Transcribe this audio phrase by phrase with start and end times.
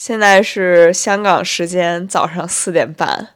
[0.00, 3.34] 现在是香港时间早上四点半，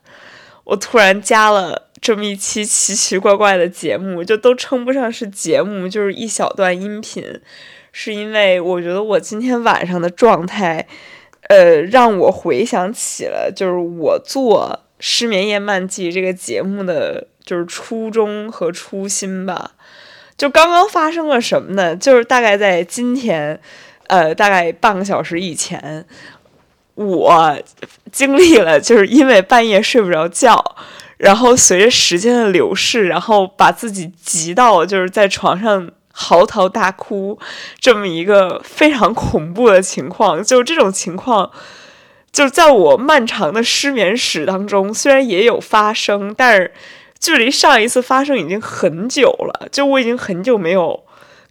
[0.64, 7.22] 我突然加了这么一期奇奇怪怪的节目，就都称不上是节目，就是一小段音频，
[7.92, 10.86] 是因为我觉得我今天晚上的状态，
[11.50, 19.72] 呃，让我回想起了就是我做《失眠夜漫记》这个节目的就是初衷和初心吧。
[20.38, 21.94] 就刚刚发生了什么呢？
[21.94, 23.60] 就是大概在今天，
[24.06, 26.06] 呃，大概半个小时以前。
[26.94, 27.58] 我
[28.12, 30.76] 经历了，就是因为半夜睡不着觉，
[31.16, 37.36] 然后随着时间的流逝，然后把自己急到就是在床上嚎啕大哭，
[37.80, 40.40] 这么一个非常恐怖的情况。
[40.44, 41.50] 就这种情况，
[42.30, 46.72] 就是在我漫长的失眠史当中，虽然也有发生，但是
[47.18, 49.68] 距离上一次发生已经很久了。
[49.72, 51.02] 就我已经很久没有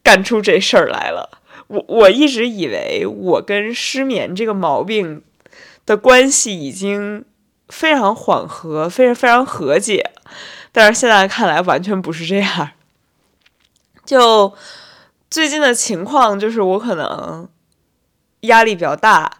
[0.01, 1.29] 干出这事儿来了。
[1.67, 5.21] 我我一直以为我跟失眠这个毛病。
[5.85, 7.25] 的关系已经
[7.69, 10.11] 非常缓和，非常非常和解，
[10.71, 12.71] 但是现在看来完全不是这样。
[14.05, 14.53] 就
[15.29, 17.47] 最近的情况，就是我可能
[18.41, 19.39] 压力比较大，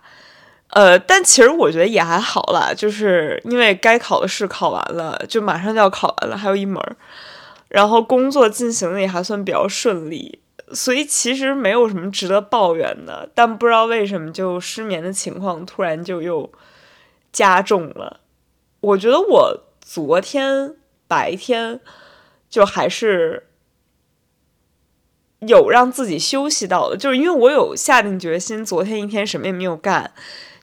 [0.70, 6.82] 呃，但其实我觉得也还好啦，就是因为该考的试考完了，就马上就要考完了，还有一门，
[7.68, 10.40] 然后工作进行的也还算比较顺利。
[10.72, 16.52] 所以其实没有什么值得抱怨的，但不知道为什么就失眠的情况突然就又
[17.32, 18.22] 加重了。
[18.80, 20.76] 我觉得我昨天
[21.08, 21.80] 白天
[22.50, 23.48] 就还是
[25.40, 30.14] 有让自己休息到的，就是因为我有下定决心，昨天一天什么也没有干。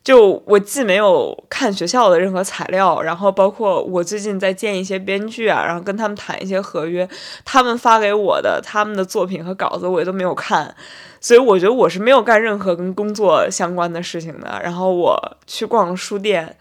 [0.02, 7.06] 就我既没有看学校的任何材料，然后包括我最近在见一些编剧啊，然后跟他们谈一些合约，
[7.44, 10.74] 他们发给我的他们的作品和稿子我也都没有看，
[11.20, 14.58] 所以我觉得我是没有干任何跟工作相关的事情的。
[14.64, 16.56] 然后我去逛书店，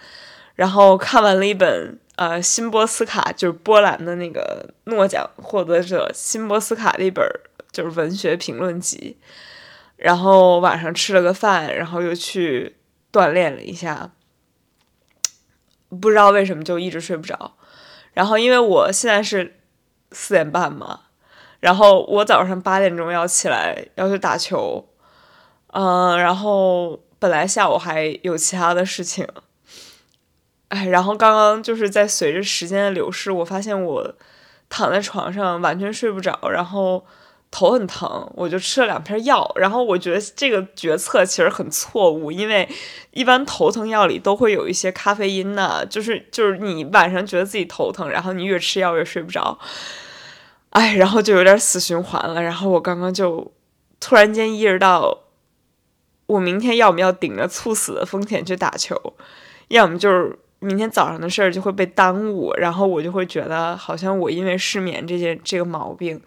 [0.55, 7.25] 然后看完了一本呃辛波斯卡，就是波兰的那个诺奖获得者辛波斯卡的一本
[7.71, 9.15] 就是文学评论集，
[9.95, 12.75] 然后晚上吃了个饭，然后又去。
[13.11, 14.11] 锻炼了一下，
[15.89, 17.55] 不知道为什么就一直睡不着。
[18.13, 19.59] 然后因为我现在是
[20.11, 21.01] 四点半嘛，
[21.59, 24.87] 然后我早上八点钟要起来要去打球，
[25.67, 29.27] 嗯，然后本来下午还有其他的事情，
[30.67, 34.15] 哎，然后刚刚就是在随着时间的流逝，我发现我
[34.69, 37.05] 躺在床上完全睡不着，然后。
[37.51, 42.69] 头很疼，我就吃了两片药，然后我觉得这个决策其实很错误，因为
[43.09, 49.57] 一般头疼药里都会有一些咖啡因呢，就是就是你晚上觉得自己头疼，然后你越吃药越睡不着，
[50.69, 52.39] 哎，然后就有点死循环了。
[52.39, 53.51] 然后我刚刚就
[53.99, 55.17] 突然间意识到，
[56.27, 58.95] 我明天要么要顶着猝死的风险去打球，
[59.69, 66.21] 要么就是明天早上的事儿就会被耽误，然后我就会觉得好像我因为失眠这件这个毛病。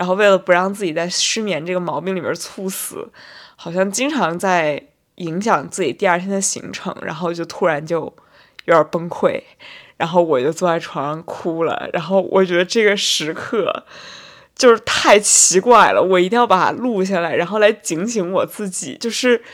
[0.00, 3.06] 然后为了不让自己在失眠这个毛病里面猝死，
[3.54, 4.82] 好像经常在
[5.16, 8.10] 影响自己第二天的行程，然后就突然就
[8.64, 9.42] 有点崩溃，
[9.98, 11.90] 然后我就坐在床上哭了。
[11.92, 13.84] 然后我觉得这个时刻
[14.56, 18.96] 就是太奇怪了，我一定要把它录下来，然后来警醒我自己。
[18.98, 19.44] 就是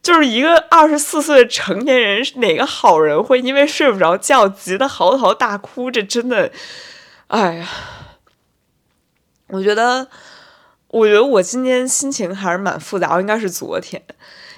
[0.00, 5.90] 就是一个二十四岁的成年人，哪个好人会因为睡不着觉急得嚎啕大哭？
[5.90, 6.52] 这真的，
[7.26, 7.68] 哎呀！
[9.48, 10.06] 我觉得，
[10.88, 14.02] 我觉得我今天心情还是蛮复杂，应该是昨天，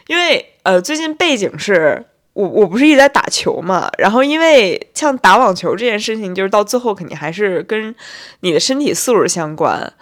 [0.07, 7.95] 因为呃，最近背景是我我不是一直在打球嘛，然后因为像打网球这件事情，就是到最后肯定还是跟
[8.41, 9.93] 你的身体素质相关，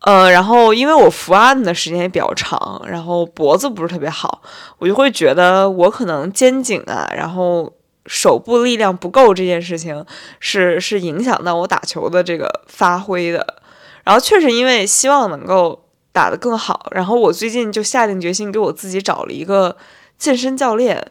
[0.00, 4.42] 呃，然后因为我伏案的时间也比较长，然后脖子不是特别好，
[4.78, 7.72] 我就会觉得我可能肩颈啊，然后
[8.06, 10.04] 手部力量不够这件事情
[10.38, 13.63] 是是影响到我打球的这个发挥的。
[14.04, 19.76] 然后确实，因为希望能够打得更好，然后我最近就下定决心给我自己找了一个
[20.18, 21.10] 健身教练，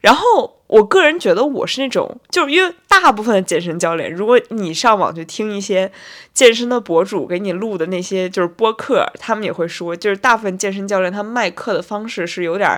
[0.00, 0.54] 然后。
[0.68, 5.92] 我个人觉得我是那种，就是因为大部分的健身教练，如果你上网去听一些
[6.34, 12.68] 健身的博主给你录的那些就是播客，他们也会说，就是大部分健身教练他卖课的方式是有点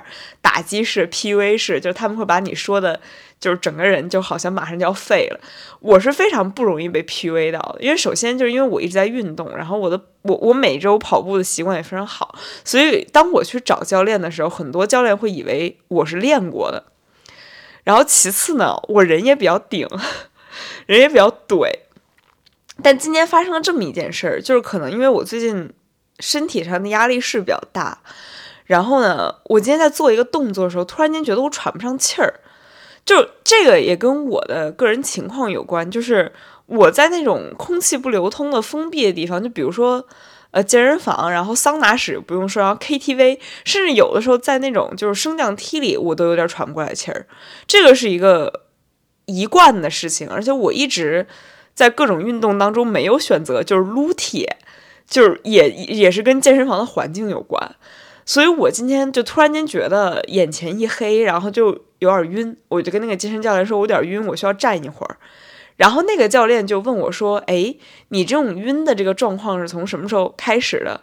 [0.43, 3.00] 打击式、PUA 式，就是他们会把你说的，
[3.40, 5.40] 就是整个人就好像马上就要废了。
[5.81, 16.85] 我是非常不容易被 PUA 到的，因为首先就是因为我一直在运动，然后我的我我每周跑步的习惯也非常好，所以当我去找教练的时候，很多教练会以为我是练过的。
[17.85, 19.88] 然后其次呢，我人也比较顶，
[20.87, 21.70] 人也比较怼。
[22.82, 25.73] 但今天发生了这么一件事儿，就是可能因为我最近
[26.19, 27.99] 身体上的压力是比较大，
[28.67, 32.40] 然后呢，我今天在做一个动作的时候，突然间觉得我喘不上气儿，
[33.08, 36.31] 就这个也跟我的个人情况有关，就是
[36.66, 40.06] 我在那种空气不流通的封闭的地方，就比如说
[40.50, 47.26] 呃健身房，然后桑拿室不用说，然后 KTV，甚至有的时候在那种就是升降梯里，我都有点喘不过来气儿。
[47.66, 48.64] 这个是一个
[49.25, 51.26] 一贯的事情，而且我一直
[51.72, 54.58] 在各种运动当中没有选择就是撸铁，
[55.08, 57.75] 就是也也是跟健身房的环境有关。
[58.28, 61.69] 所以我今天就突然间觉得眼前一黑，然后就
[62.00, 65.16] 有点晕，我就跟那个健身教练说，我有点晕，我需要站一会儿。
[65.76, 67.75] 然后那个教练就问我说：“哎，
[68.08, 71.00] 你这种晕的这个状况是从什么时候开始的？”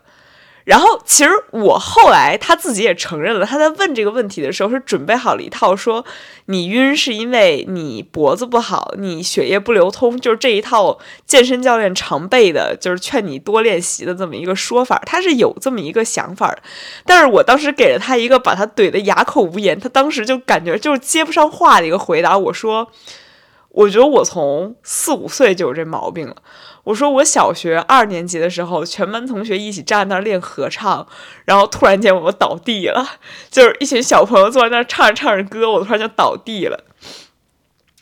[0.65, 6.03] 然后，其实我后来他自己也承认了，他在问这个问题的时候是准备好了一套，说
[6.47, 10.97] 你晕是因为你脖子不好，你血液不流通，就是这一套
[11.27, 16.57] 健身教练常备的，就是劝你多练习的这么一个说法，他是有这么一个想法的。
[17.05, 22.35] 但是我当时给了他一个把他怼得哑口无言，他当时就感觉就是接不上话的一个回答。
[22.35, 22.91] 我说，
[23.69, 26.37] 我觉得我从四五岁就有这毛病了。
[26.85, 31.05] 我说我小学二年级的时候，全班同学一起站在那儿练合唱，
[31.43, 33.05] 然后突然间我倒地了，
[33.49, 36.83] 就是一群小朋友坐在那儿唱着唱着歌，我突然就倒地了。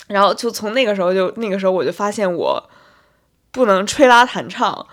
[0.08, 2.70] 然后就从那个时候就那个时候我就发现我
[3.52, 4.86] 不能吹拉弹唱，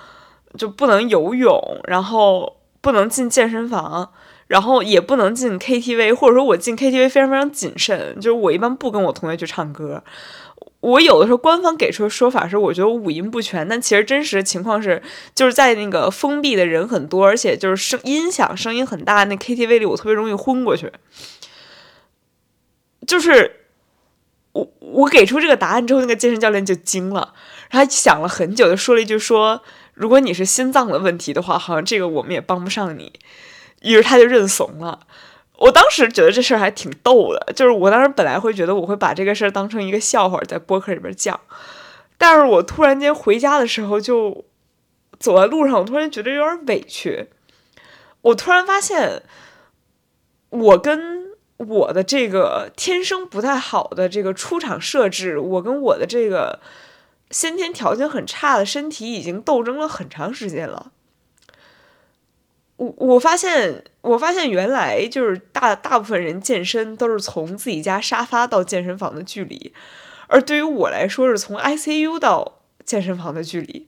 [0.57, 4.13] 就不能游泳，然后不能进健身房，
[4.47, 10.05] 然后也不能进 KTV，或者说我进 KTV 非常非常谨慎，就是我一般不跟我同学去唱歌。
[10.81, 15.03] 我有的时候官方给出的说法是，我觉得我五音不全，但其实真实的情况是，
[15.35, 20.91] 就是在那个封闭的人很多，而且就是声音响声音很大那 KTV 里，我特别容易昏过去。
[23.07, 23.67] 就是
[24.53, 27.35] 我我给出这个答案之后，那个健身教练就惊了，
[27.69, 29.63] 他想了很久，就说了一句说
[29.93, 33.13] ：“如果你是心脏的问题的话，好像这个我们也帮不上你。”
[33.83, 35.01] 于是他就认怂了。
[35.61, 41.39] 我当时觉得这事儿还挺逗的，就是我当时本来会觉得我会把这个事儿当成一个笑话在播客里边讲，
[42.17, 44.47] 但是我突然间回家的时候就
[45.19, 47.29] 走在路上，我突然觉得有点委屈。
[48.23, 49.23] 我突然发现，
[50.49, 51.27] 我跟
[51.59, 56.61] 我的这个天生不太好的这个出场设置，我跟我的这个
[57.31, 60.93] 先天条件很差的身体已经斗争了很长时间了。
[62.81, 69.75] 我我发现，我发现原来就是大大部分人健身都是从自己家沙发到健身房的距离，
[70.29, 73.87] 而对于我来说是从 ICU 到健身房的距离。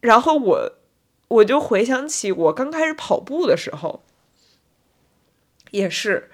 [0.00, 0.72] 然后我
[1.28, 4.02] 我就回想起我刚开始跑步的时候，
[5.70, 6.30] 也是，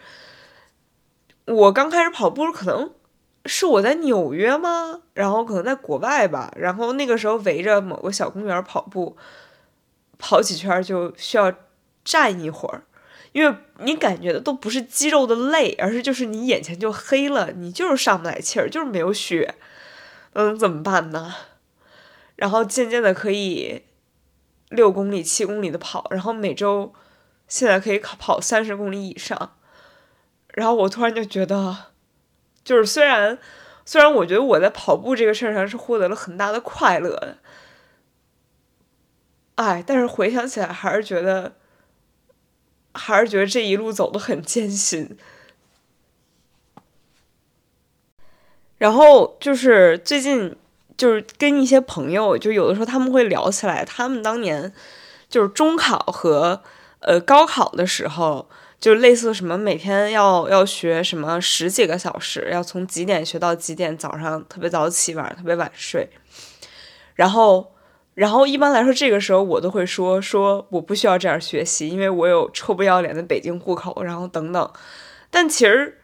[1.46, 2.92] 我刚开始跑步可能
[3.44, 5.00] 是我在纽约吗？
[5.14, 6.52] 然后可能在国外吧。
[6.56, 9.16] 然后那个时候围着某个小公园跑步。
[10.26, 11.52] 跑几圈就需要
[12.02, 12.84] 站一会儿，
[13.32, 19.54] 因为你感觉的都不是肌肉的累，而是就是你眼前就黑了，你就是上不来气儿，就是没有血，
[20.32, 21.34] 嗯，怎么办呢？
[22.36, 23.82] 然后渐渐的可以
[24.70, 26.94] 六公里、七公里的跑，然后每周
[27.46, 29.58] 现在可以跑跑三十公里以上，
[30.54, 31.76] 然后我突然就觉得，
[32.64, 33.38] 就是虽然
[33.84, 37.36] 虽然我觉得我在跑步这个事儿上是获得了很大的快乐的。
[39.56, 41.54] 哎，但是回想起来，还是觉得，
[42.92, 45.16] 还是觉得这一路走的很艰辛。
[48.78, 50.56] 然后就是最近，
[50.96, 54.72] 就是跟一些朋友，就有的时候他们会聊起来，他们当年
[55.28, 56.60] 就是中考和
[56.98, 66.10] 呃高考的时候，就类似什么每天要要学什么十几个小时，要从几点学到几点，早上特别早起，晚上特别晚睡，
[67.14, 67.73] 然后。
[68.14, 74.72] 然后一般来说，这个时候我都会说说我不需要这样学习，因为我有臭不要脸的北京户口，然后等等。
[75.30, 76.00] 但其实，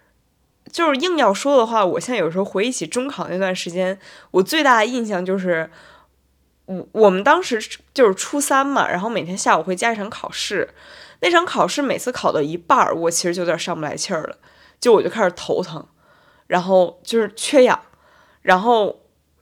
[0.72, 3.96] 就是硬要说的话，我现在有时候回忆起中考那段时间，
[4.32, 5.70] 我最大的印象就是，
[6.64, 7.60] 我我们当时
[7.94, 10.68] 就是初三嘛，然后每天下午会加一场考试，
[11.20, 14.36] 那场考试每次考到一半，我其实就有点上不来气儿了，
[14.80, 15.86] 就我就开始头疼，
[16.48, 17.80] 然后就是缺氧，
[18.42, 18.99] 然后。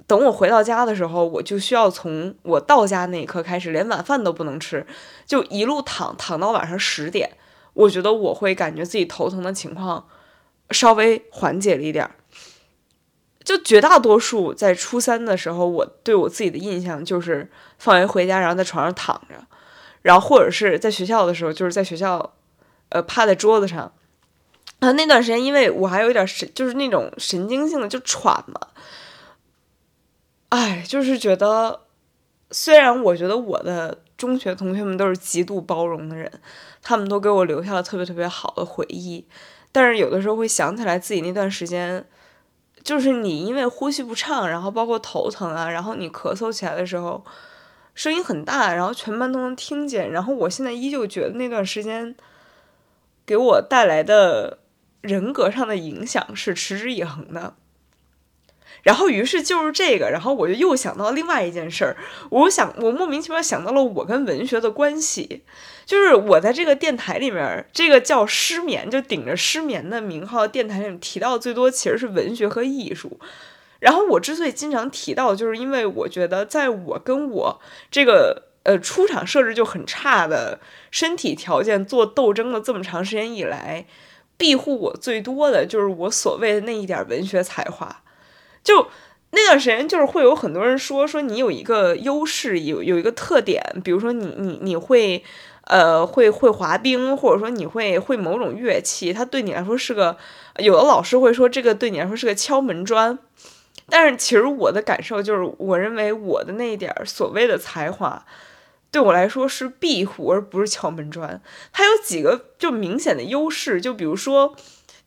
[0.09, 4.85] 等我回到家的时候，我就需要从我到家那一刻开始，连晚饭都不能吃，
[5.27, 7.37] 就一路躺躺到晚上十点。
[7.75, 10.09] 我觉得我会感觉自己头疼的情况
[10.71, 12.13] 稍微缓解了一点儿。
[13.45, 19.35] 就绝大多数在初三的时候，我对我自己的印象就是放学回家，然后在床上躺着，
[20.03, 22.35] 然后或者是在学校的时候，就是在学校，
[22.89, 23.93] 呃，趴在桌子上。
[24.81, 28.61] 啊，那段时间因为我还有一点神，就是那种神经性的就喘嘛。
[30.51, 31.83] 哎，就是觉得，
[32.51, 36.41] 虽然我觉得我的中学同学们都是极度包容的人，
[36.83, 39.27] 他们都给我留下了特别特别好的回忆。
[39.71, 42.07] 但是有的时候会想起来自己那段时间，
[42.83, 47.23] 就是你因为呼吸不畅，然后包括头疼啊，然后你咳嗽起来的时候，
[47.95, 50.11] 声音很大，然后全班都能听见。
[50.11, 52.17] 然后我现在依旧觉得那段时间
[53.27, 54.61] 给我带来的
[55.03, 57.55] 人格上的影响是持之以恒的。
[58.89, 61.95] 然后，于是就是这个，然后我就又想到另外一件事儿。
[62.31, 65.43] 我想，我莫名其妙想到了我跟文学的关系，
[65.85, 73.21] 就是我在这个电台里面，这个叫“失眠”就顶着“失眠”的名号电台里面提到最多其实是文学和艺术。
[73.81, 83.85] 然后我之所以经常提到，就是因为我觉得，在我跟我这个呃出场设置就很差的身体条件做斗争的这么长时间以来，
[84.39, 88.05] 庇护我最多的就是我所谓的那一点文学才华。
[88.65, 88.89] 就
[89.31, 95.23] 那段时间，就是会有很多人说说你有一个优势，有有一个特点，比如说你你你会，
[95.65, 100.17] 呃，会会滑冰，或者说你会会某种乐器，它对你来说是个，
[100.57, 103.19] 有的老师会说这个对你来说是个敲门砖，
[103.91, 108.25] 但是其实我的感受就是，我认为我的那一点所谓的才华，
[108.91, 111.43] 对我来说是庇护，而不是敲门砖。
[111.71, 114.57] 它有几个就明显的优势，就比如说。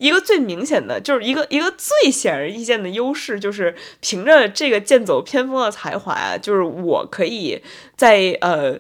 [0.02, 7.62] 一个最明显的，就是一个一个最显而易见的优势，就是凭着这个剑走偏锋的才华，就是我可以
[7.96, 8.80] 在呃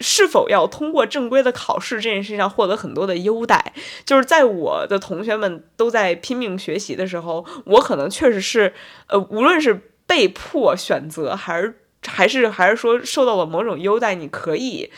[0.00, 3.72] 是否要通过正规的考试这件事情上获得很多的优待。
[4.04, 8.74] 就是在我的同学们都在拼命学习的时候，我可能确实是
[9.06, 11.74] 呃，无论是被迫选择，还是
[12.04, 14.90] 还是还是说受到了某种优待，你可以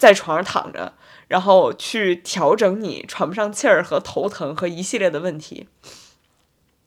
[0.00, 0.94] 在床上躺着。
[1.28, 5.68] 然后去调整你喘不上气儿和头疼和一系列的问题。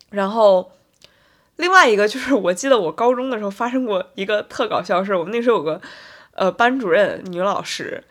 [0.10, 0.74] 然后，
[1.56, 5.18] 另外一个就是，我记得我高中的时候发生过一个特搞笑的事儿。
[5.18, 5.82] 我们那时候有个
[6.34, 8.04] 呃班主任女老师，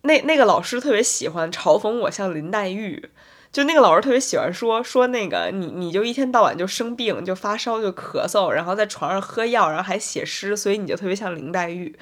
[0.00, 3.10] 那那个老师特别喜欢嘲讽我像林黛玉。
[3.52, 11.94] 就那个老师特别喜欢说说那个你你就一天到晚就生病就发烧就咳嗽，然后在床上喝药，然后还写诗，所以你就特别像林黛玉。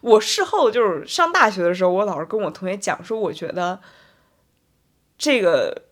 [0.00, 3.80] 我事后就是上大学的时候，我老师跟我同学讲说，我觉得
[5.16, 5.82] 这个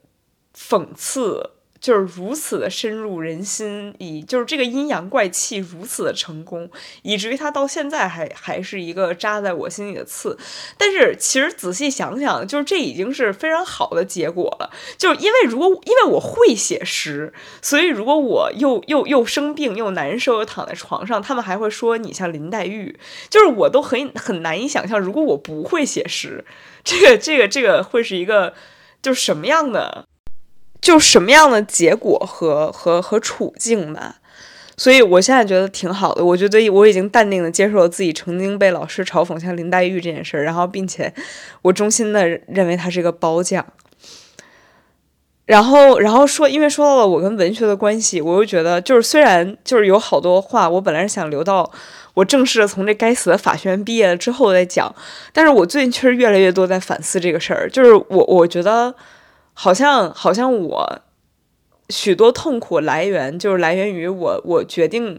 [0.54, 1.52] 讽刺。
[1.84, 6.70] 就是如此的深入人心，以就是这个阴阳怪气如此的成功，
[7.02, 10.38] 以至于他到现在还还是一个扎在我心里的刺。
[10.78, 14.70] 但是其实仔细想想，就是这已经是非常好的结果了。
[14.96, 22.98] 就是因为如果因为我会写诗，所以如果我又又又生病又难受又躺在床上，他们还会说你像林黛玉。
[23.28, 26.46] 就是我都很很难以想象，如果我不会写诗，
[26.82, 28.54] 这个这个这个会是一个
[29.02, 30.06] 就是什么样的。
[30.84, 34.16] 就什么样的结果和和和处境吧，
[34.76, 36.22] 所以我现在觉得挺好的。
[36.22, 41.10] 我觉得我已经淡定的接受了自己曾经被老师嘲讽像林黛玉这件事儿，然后并且
[41.62, 43.64] 我衷心的认为他是一个褒奖。
[45.46, 51.70] 然后，然后说，因为说到了我跟文学的关系，我又觉得就是虽然就是有好多话，我本来是想留到
[52.12, 54.94] 我正式的从这该死的法学院毕业了之后再讲，
[55.32, 58.94] 但是我最近确实越来越多在反思这个事儿，就是我我觉得。
[59.54, 60.99] 好像好像我
[61.88, 65.18] 许多痛苦来源就是来源于我我决定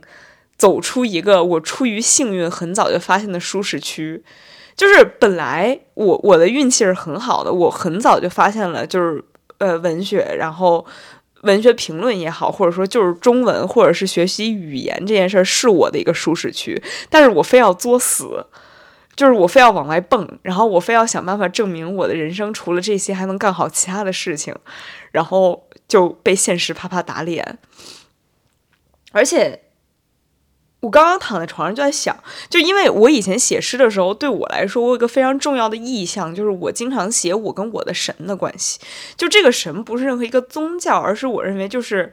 [0.57, 4.23] 走出一个我出于幸运很早就发现的舒适区，
[4.75, 9.23] 就是本来我我的运气是很好的，我很早就发现了就是
[9.57, 10.85] 呃文学，然后
[11.41, 18.45] 文学评论也好，或者说就是中文或者是学习语言这件事儿是我的一个舒适区，但是我非要作死。
[19.15, 24.53] 就是我非要往外蹦，然后我非要想办法证明我的人生除了这些还能干好其他的事情，
[25.11, 27.57] 然后就被现实啪啪打脸。
[29.13, 29.61] 而且
[30.81, 32.13] 我刚刚躺在床上就在想，
[32.49, 38.81] 就因为我以前写诗的时候，对我来说，我有一个非常重要的意向，就是我经常写我跟我的神的关系。
[39.15, 42.11] 就这个神不是任何一个宗教，而是我认为就是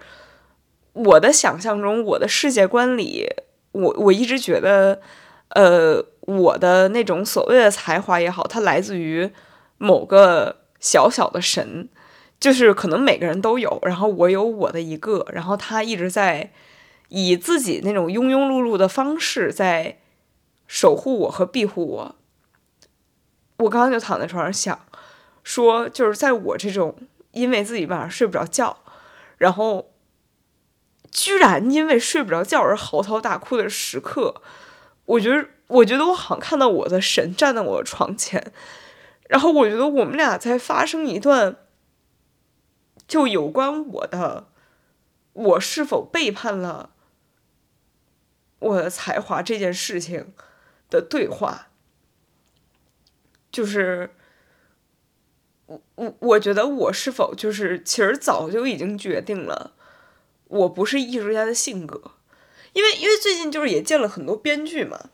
[0.92, 3.28] 我的想象中，我的世界观里，
[3.72, 5.00] 我我一直觉得，
[5.48, 6.06] 呃。
[6.22, 9.28] 我的那种所谓的才华也好，它来自于
[9.78, 11.88] 某个小小的神，
[12.38, 16.52] 就是可能每个人都有，然后我有我的一个，然后他一直在
[17.08, 19.98] 以自己那种庸庸碌碌的方式在
[20.68, 22.14] 守护我和庇护我。
[23.56, 24.78] 我刚刚就躺在床上想，
[25.42, 26.96] 说就是在我这种
[27.32, 28.78] 因为自己晚上睡不着觉，
[29.38, 29.90] 然后
[31.10, 34.40] 居然因为睡不着觉而嚎啕大哭的时刻，
[35.06, 35.48] 我觉得。
[35.72, 38.52] 我觉得我好像看到我的神站在我的床前，
[39.28, 41.56] 然后我觉得我们俩在发生一段，
[43.08, 44.48] 就有关我的，
[45.32, 46.90] 我是否背叛了
[48.58, 50.34] 我的才华这件事情
[50.90, 51.68] 的对话。
[53.50, 54.14] 就是
[55.66, 59.72] 我我我觉得我是否就是其实早就已经决定了，
[60.48, 62.12] 我不是艺术家的性格，
[62.74, 65.08] 因为因为最近就是也见了很多编剧嘛。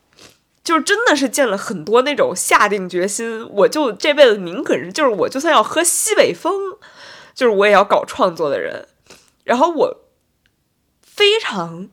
[0.63, 6.77] 就真的是见了很多那种下定决心，我就这辈子宁可就是我就算要喝西北风，
[7.33, 8.87] 就是我也要搞创作的人。
[9.45, 9.97] 然后我
[11.01, 11.89] 非常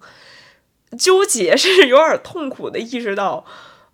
[0.98, 3.46] 纠结，甚至有点痛苦的意识到，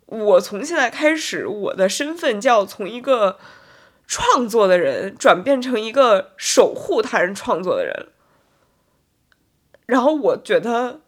[0.07, 3.39] 我从现在开始，我的身份就要从一个
[4.05, 8.07] 创作的人转变成一个守护他人创作的人。
[9.85, 10.99] 然后我觉得。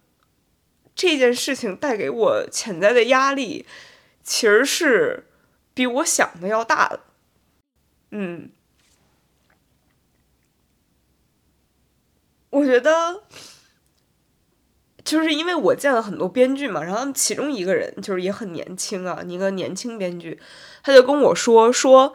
[0.96, 3.66] 这件事情带给我潜在的压力，
[4.24, 5.26] 其实是
[5.74, 7.02] 比我想的要大的。
[8.12, 8.50] 嗯，
[12.50, 13.24] 我觉得
[15.04, 20.40] 就是因为我见了很多编剧嘛，然后其中一个人就是也很年轻啊，一个年轻编剧，
[20.82, 22.14] 他就跟我说说，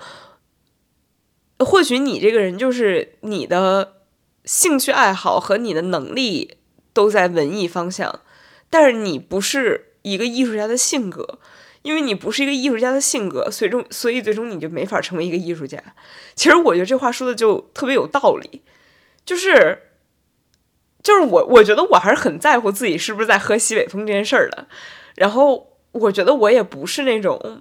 [1.59, 3.99] 或许你这个人就是你的
[4.47, 6.57] 兴趣爱好和你的能力
[6.95, 8.21] 都在文艺方向。
[8.71, 11.41] 但是你不是一个艺术家的性格，
[11.83, 15.83] 因为你不是一个艺术家的性格，最终所以最终你就没法成为一个艺术家。
[16.37, 18.63] 其实我觉得这话说的就特别有道理，
[19.25, 19.83] 就是
[21.03, 24.69] 就是我我觉得我还是很在乎自己是不是在喝西北风这件事儿的。
[25.17, 27.61] 然后我觉得我也不是那种，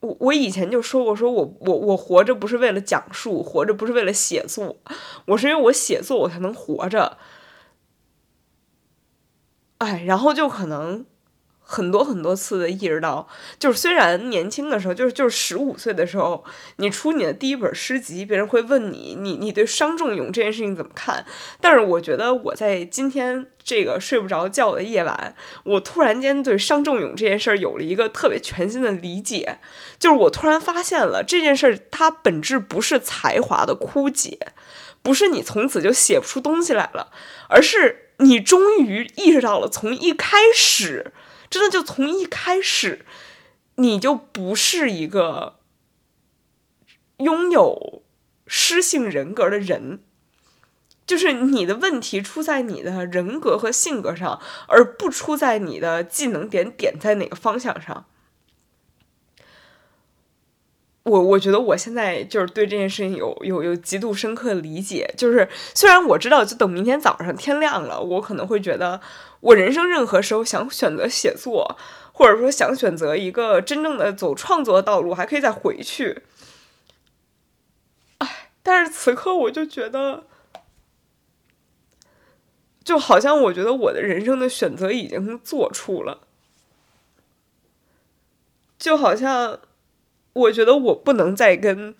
[0.00, 4.78] 我我以前就说过，说我我我活着不是为了讲述，活着不是为了写作，
[5.26, 7.18] 我是因为我写作我才能活着。
[9.78, 11.04] 哎，然后就可能
[11.60, 13.28] 很多很多次的意识到，
[13.58, 16.44] 就是虽然年轻的时候，就是就是十五岁的时候，
[16.76, 21.26] 你出你的第一本诗集，别人会问你，你你对伤仲永这件事情怎么看？
[21.60, 29.58] 但是我觉得我在今天这个睡不着觉的夜晚，我突然间对伤仲永这件事儿有了一个特别全新的理解，
[29.98, 34.38] 就是我突然发现了这件事儿，它本质不是才华的枯竭，
[35.02, 37.08] 不是你从此就写不出东西来了，
[37.48, 38.04] 而是。
[38.18, 41.12] 你终于意识到了，从一开始，
[41.50, 43.04] 真的就从一开始，
[43.76, 45.58] 你就不是一个
[47.18, 48.02] 拥有
[48.46, 50.00] 诗性人格的人，
[51.06, 58.06] 就是你的问题出在你的人格和性格上，而不出在你的技能点点在哪个方向上。
[61.06, 69.00] 我我觉得我现在就是对这件事情有有有极度深刻理解，就是虽然我知道，就等明天早上天亮了，我可能会觉得，
[69.38, 71.78] 我人生任何时候想选择写作，
[72.12, 76.24] 或者说想选择一个真正的走创作的道路，还可以再回去。
[78.18, 80.24] 哎，但是此刻我就觉得，
[82.82, 86.22] 就好像我觉得我的人生的选择已经做出了，
[88.76, 89.60] 就好像。
[90.36, 91.94] 我觉得我不能再跟，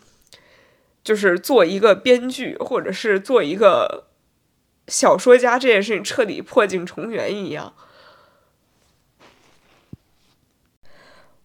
[1.02, 4.04] 就是做一个编剧或者是做一个
[4.88, 7.72] 小说家这件事情彻底破镜重圆一样。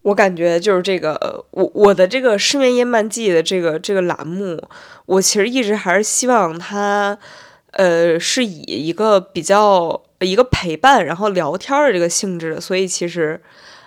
[0.02, 4.62] 我感觉就是这个，我我的这个失眠夜漫记的这个这个栏目，
[5.06, 7.18] 我其实一直还是希望它，
[7.72, 13.42] 呃，是以一个比较一个陪伴，然后聊天的这个性质，所以其实。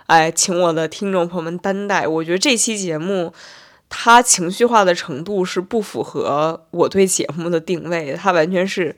[0.06, 2.06] 哎，请我的听众朋友们担待。
[2.06, 3.32] 我觉得这期节目，
[3.88, 8.12] 它情绪化的程度是不符合我对节目的定位。
[8.14, 8.96] 它完全是，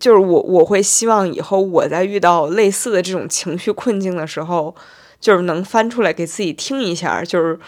[0.00, 4.74] 就是我我会希望以后我在遇到类似的这种情绪困境的时候，
[5.20, 7.58] 就是能翻出来给自己听一下，就是。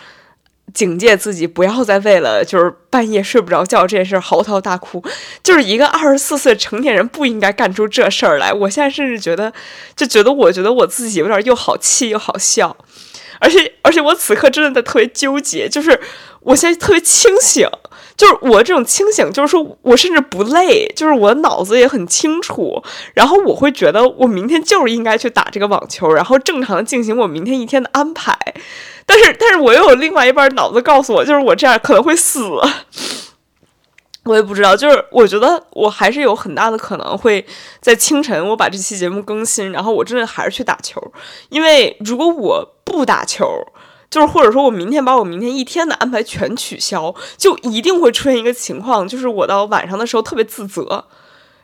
[0.75, 5.03] 警戒自己不要再为了就是半夜睡不着觉这件事嚎啕大哭，
[5.43, 8.53] 就是一个二十四岁成年人不应该干出这事儿来。
[8.53, 9.53] 我现在甚至觉得，
[9.97, 12.77] 就觉得我觉得我自己有点又好气又好笑，
[13.39, 15.99] 而且而且我此刻真的在特别纠结，就是
[16.41, 17.69] 我现在特别清醒，
[18.19, 22.83] 就是我这种清醒，就是说我甚至不累，就是我脑子也很清楚，
[23.15, 28.37] 然后我会觉得我明天就是应该去打这个网球，然后正常的进行我明天一天的安排。
[29.07, 32.43] 但是， 但是我又有另外一半脑子告诉我，就是我这样可能会死。
[34.25, 37.47] 我也不知道，就是我觉得我还是有很大的可能会
[37.81, 41.01] 在清晨我把这期节目更新，然后我真的还是去打球。
[41.49, 43.47] 因为如果我不打球，
[44.11, 51.05] 就是或者说我明天把我明天一天的安排全取消，就一定会出现一个情况，就是我到晚上的时候特别自责，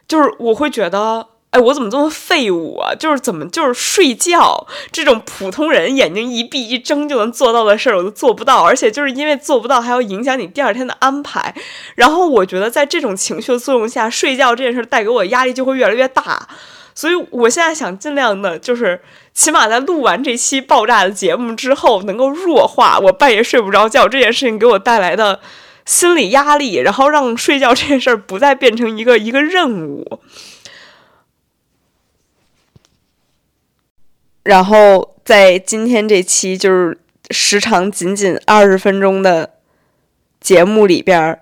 [0.09, 1.29] 就是我会觉得。
[1.55, 2.93] 哎，我怎么这么废物啊？
[2.97, 8.65] 就是怎么就是睡觉这种普通人眼睛一闭一睁就能做到的事儿，我都做不到。
[8.65, 11.55] 而且就是因为做不到，还要影响你第二天的安排。
[11.95, 16.49] 然后我觉得在这种情绪的作用下，睡觉这件事带给我压力就会越来越大。
[16.95, 19.01] 所以我现在想尽量的，就是
[19.33, 25.41] 起码在录完这期爆炸的节目之后，能够弱化我半夜睡不着觉这件事情给我带来的
[25.85, 30.21] 心理压力，然后让睡觉这件事儿不再变成一个一个任务。
[34.45, 36.99] 然后在今天这期就是
[37.31, 39.55] 时长仅仅二十分钟的
[40.39, 41.41] 节目里边儿，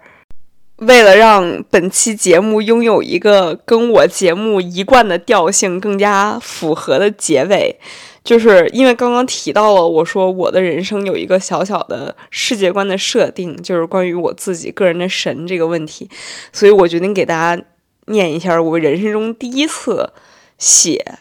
[0.86, 7.78] 为了让本期节目拥有一个跟我节目一贯的调性更加符合的结尾，
[8.24, 16.10] 就是因为刚刚提到了，我说我的人生有一个小小的世界观的设定，就是关于我自己个人的神这个问题，
[16.52, 17.62] 所以我决定给大家
[18.06, 20.12] 念一下我人生中第一次
[20.58, 21.18] 写。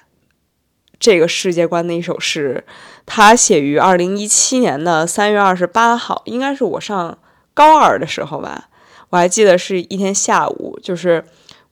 [1.00, 2.63] 这个世界观的一首诗，
[3.06, 7.17] 它写于二零一七年的三月二十八号，应该是我上
[7.54, 8.69] 高二的时候吧。
[9.12, 11.24] 我还记得是一天下午，就是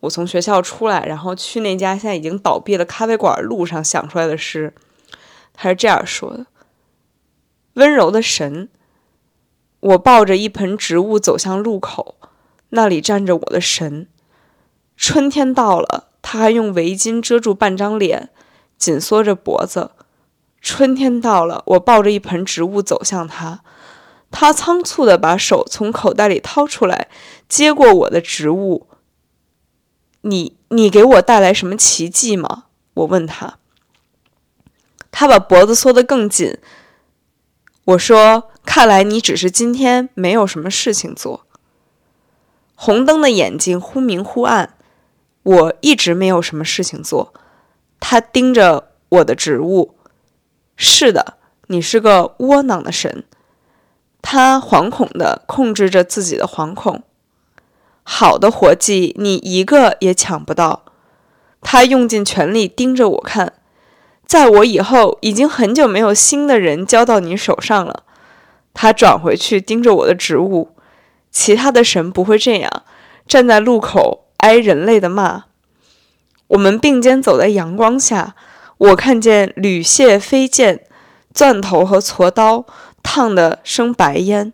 [0.02, 4.74] 我从学校出来，然后去那家现在已经倒闭的咖啡馆路上想出来的诗。
[5.54, 6.46] 他是这样说的
[7.74, 8.70] ：“温柔的神，
[9.80, 12.16] 我抱着一盆植物走向路口，
[12.70, 14.08] 那里站着我的神。
[14.96, 18.30] 春天到了，他还用围巾遮住半张脸。”
[18.80, 19.92] 紧缩着脖子，
[20.62, 23.62] 春天到了，我抱着一盆植物走向他，
[24.32, 27.08] 他仓促地把手从口袋里掏出来，
[27.48, 28.88] 接过我的植物。
[30.22, 32.66] 你，你给我带来什么奇迹吗？
[32.94, 33.58] 我问他。
[35.12, 36.58] 他把脖子缩得更紧。
[37.86, 41.48] 我说：“看来你只是今天没有什么事情做。”
[42.76, 44.76] 红灯的眼睛忽明忽暗，
[45.42, 47.34] 我一直没有什么事情做。
[48.00, 49.96] 他盯着我的植物。
[50.76, 51.38] 是的，
[51.68, 53.26] 你是个窝囊的神。
[54.22, 57.04] 他惶恐地控制着自己的惶恐。
[58.04, 60.84] 好的活计，你一个也抢不到。
[61.62, 63.54] 他用尽全力盯着我看。
[64.26, 68.04] 在我以后，已经很久没有新的人交到你手上了。
[68.74, 70.76] 他转回去盯着我的植物。
[71.32, 72.84] 其他的神不会这样，
[73.28, 75.46] 站在路口挨人类的骂。
[76.48, 78.36] 我们并肩走在阳光下，
[78.78, 80.80] 我看见铝屑飞溅，
[81.34, 82.66] 钻头和锉刀
[83.12, 84.54] 烫得生白烟。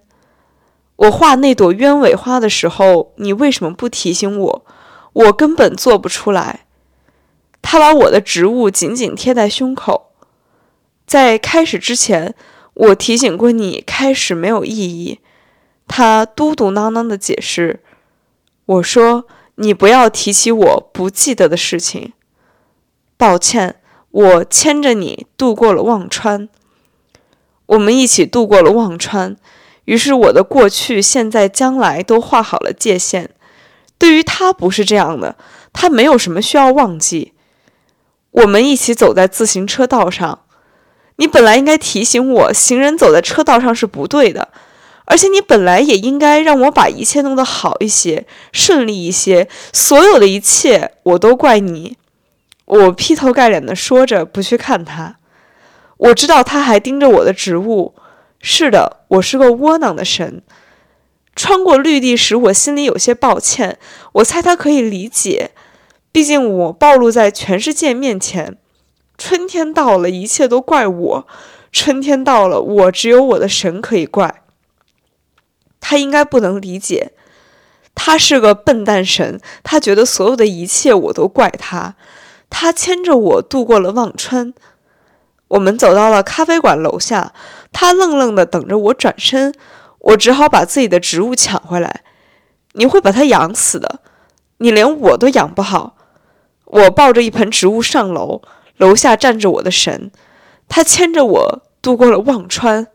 [0.95, 4.65] 我画那朵鸢尾花的时候，你为什么不提醒我？
[5.11, 6.61] 我根本做不出来。
[7.61, 10.11] 他把我的植物紧紧贴在胸口。
[11.05, 12.33] 在开始之前，
[12.73, 15.19] 我提醒过你，开始没有意义。
[15.85, 17.81] 他嘟嘟囔囔的解释。
[18.65, 19.27] 我说。
[19.57, 22.11] 你不要提起我不记得的事情。
[23.15, 23.79] 抱歉，
[24.11, 26.49] 我牵着你度过了忘川。
[27.67, 29.35] 我们一起度过了忘川，
[29.85, 33.31] 于是我的过去、现在、将来都画好了界限。
[33.97, 35.35] 对于他不是这样的，
[35.71, 37.33] 他没有什么需要忘记。
[38.31, 40.41] 我们一起走在自行车道上，
[41.15, 44.49] 你本来应该提醒我，行人走在车道上是不对的。
[45.05, 49.47] 而且你本来也应该让我把一切弄得好一些、顺利一些。
[49.71, 51.95] 所有的一切，我都怪你。
[52.65, 55.17] 我劈头盖脸地说着，不去看他。
[55.97, 57.95] 我知道他还盯着我的植物。
[58.39, 60.41] 是的，我是个窝囊的神。
[61.35, 63.77] 穿过绿地时，我心里有些抱歉。
[64.13, 65.51] 我猜他可以理解，
[66.11, 68.57] 毕竟我暴露在全世界面前。
[69.17, 71.27] 春天到了，一切都怪我。
[71.71, 74.43] 春天到了，我只有我的神可以怪。
[75.81, 77.11] 他应该不能理解，
[77.93, 79.39] 他是个笨蛋神。
[79.63, 81.95] 他觉得所有的一切我都怪他。
[82.49, 84.53] 他牵着我度过了忘川，
[85.49, 87.33] 我们走到了咖啡馆楼下。
[87.71, 89.53] 他愣愣地等着我转身，
[89.99, 92.03] 我只好把自己的植物抢回来。
[92.73, 93.99] 你会把它养死的，
[94.57, 95.97] 你连我都养不好。
[96.65, 98.41] 我抱着一盆植物上楼，
[98.77, 100.11] 楼下站着我的神，
[100.67, 102.87] 他牵着我度过了忘川。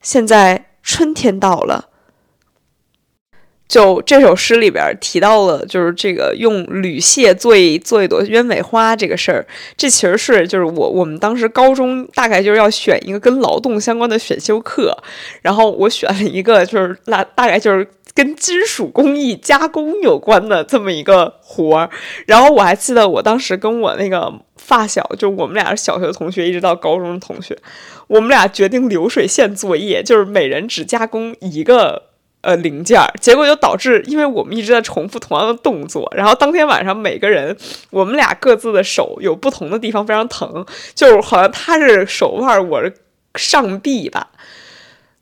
[0.00, 1.90] 现在春天到了。
[3.74, 9.44] 就这首诗里边提到了，就是这个用铝屑做一做一朵鸢尾花这个事儿，
[9.76, 14.96] 这其实是就是我我们当时高中大概就是要选一个跟劳动相关的选修课，
[15.42, 17.84] 然后我选了一个就是大大概就是
[18.14, 21.90] 跟金属工艺加工有关的这么一个活儿，
[22.28, 27.58] 然后我还记得我当时跟我那个发小，就我们俩是小学同学，一直到高中的同学，
[28.06, 32.13] 我们俩决定流水线作业，就是每人只加工一个。
[32.44, 37.56] 呃，零件儿，结果就导致，因为我们一直在重复同样的动作，然后当天晚上每个人，
[37.90, 42.94] 我们俩各自的手有不同的地方非常疼，就好像他是手腕，我是
[43.34, 44.28] 上臂吧。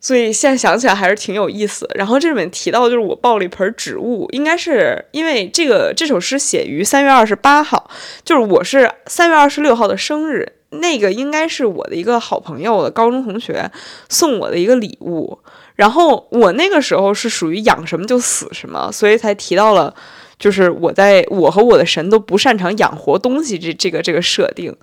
[0.00, 1.88] 所以现在想起来还是挺有意思。
[1.94, 7.88] 然后这里面提到就是我抱了一盆植物，应该是因为这个这首诗写于三月二十八号，
[8.24, 13.70] 就是我是三月二十六号的生日，那个应该是我的一个好朋友的高中同学
[14.08, 15.38] 送我的一个礼物。
[15.74, 19.94] 然后我那个时候是属于养什么就死什么，所以才提到了，
[20.38, 24.74] 就是我在我和我的神都不擅长养活东西这这个这个设定。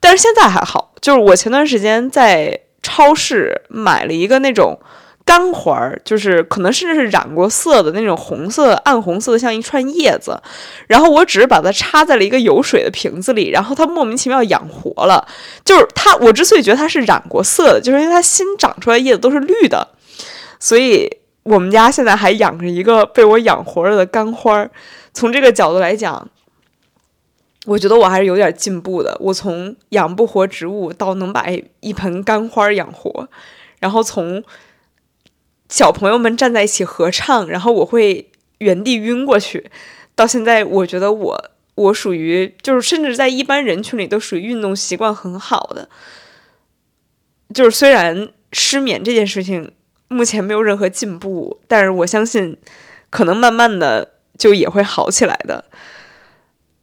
[0.00, 4.78] 但是现在还好，就是我前段时间在超市买了一个那种
[5.24, 10.38] 干花儿，就是可能甚至是染过色的那种红色暗红色的，像一串叶子。
[10.86, 15.26] 然后我只是把它插在了一个有水的瓶子里，然后它莫名其妙养活了。
[15.64, 19.88] 就是它，我之所以觉得它是染过色的，就是因为它新长出来叶子都是绿的。
[20.58, 21.08] 所以
[21.42, 24.70] 我们家现在还养着一个被我养活了的干花儿。
[25.12, 26.28] 从这个角度来讲，
[27.66, 29.16] 我觉得我还是有点进步的。
[29.20, 31.46] 我从养不活植物到能把
[31.80, 33.28] 一盆干花养活，
[33.78, 34.42] 然后从
[35.68, 39.70] 小朋友们站在一起合唱，然后我会原地晕过去，
[40.14, 45.88] 到现在我觉得我我属于就是甚至在一般人群里都属于运动习惯很好的。
[47.52, 49.72] 就是虽然失眠这件事情。
[50.14, 52.56] 目前没有任何进步，但是我相信，
[53.10, 55.64] 可能慢慢的就也会好起来的。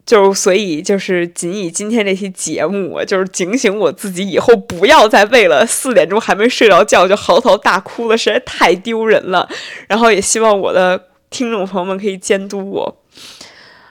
[0.05, 9.47] 就所以就是仅以今天这期节目，就是警醒我自己，以后不要再为了四点钟还没睡着觉就嚎啕大哭了，实在太丢人了。
[9.87, 12.97] 然后也希望我的听众朋友们可以监督我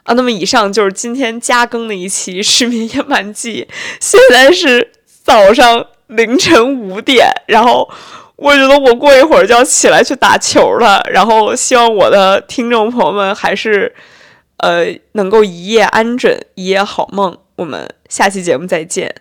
[0.03, 0.13] 啊。
[0.13, 3.67] 那么以上就是今天加更的一期《失眠夜漫记》，
[4.01, 7.89] 现在是早上凌晨五点，然后。
[8.41, 13.95] 我觉得我过一会儿就要起来去打球了，然后希望我的听众朋友们还是，
[14.57, 17.37] 呃，能够一夜安枕，一夜好梦。
[17.57, 19.15] 我们下期节目再见。